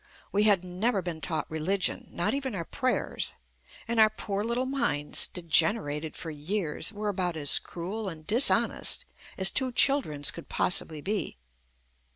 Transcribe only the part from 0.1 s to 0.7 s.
We had